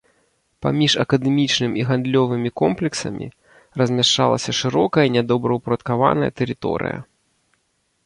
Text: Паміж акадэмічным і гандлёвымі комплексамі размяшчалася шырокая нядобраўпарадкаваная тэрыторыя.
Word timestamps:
Паміж 0.65 0.91
акадэмічным 1.03 1.75
і 1.81 1.85
гандлёвымі 1.89 2.49
комплексамі 2.63 3.27
размяшчалася 3.83 4.51
шырокая 4.63 5.07
нядобраўпарадкаваная 5.15 6.31
тэрыторыя. 6.43 6.97